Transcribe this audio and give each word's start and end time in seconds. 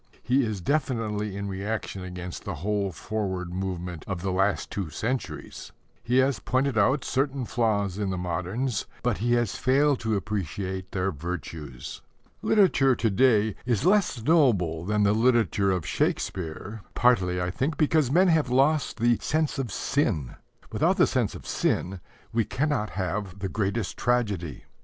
He 0.23 0.43
is 0.43 0.61
definitely 0.61 1.35
in 1.37 1.47
reaction 1.47 2.03
against 2.03 2.43
the 2.43 2.55
whole 2.65 2.91
forward 2.91 3.53
movement 3.53 4.03
of 4.07 4.23
the 4.23 4.31
last 4.31 4.71
two 4.71 4.89
centuries. 4.89 5.71
He 6.01 6.17
has 6.17 6.39
pointed 6.39 6.75
out 6.75 7.05
certain 7.05 7.45
flaws 7.45 7.99
in 7.99 8.09
the 8.09 8.17
moderns, 8.17 8.87
but 9.03 9.19
he 9.19 9.33
has 9.33 9.57
failed 9.57 9.99
to 9.99 10.15
appreciate 10.15 10.91
their 10.91 11.11
virtues. 11.11 12.01
Literature 12.41 12.95
to 12.95 13.11
day 13.11 13.55
is 13.63 13.85
less 13.85 14.23
noble 14.23 14.83
than 14.85 15.03
the 15.03 15.13
literature 15.13 15.69
of 15.69 15.85
Shakespeare, 15.85 16.81
partly, 16.95 17.39
I 17.39 17.51
think, 17.51 17.77
because 17.77 18.09
men 18.09 18.29
have 18.29 18.49
lost 18.49 18.97
the 18.97 19.19
"sense 19.21 19.59
of 19.59 19.71
sin." 19.71 20.33
Without 20.71 20.97
the 20.97 21.05
sense 21.05 21.35
of 21.35 21.45
sin 21.45 21.99
we 22.33 22.43
cannot 22.43 22.89
have 22.89 23.37
the 23.37 23.49
greatest 23.49 23.97
tragedy. 23.97 24.63